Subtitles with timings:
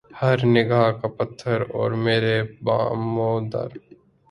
[0.19, 3.71] ہر نگاہ کا پتھر اور میرے بام و در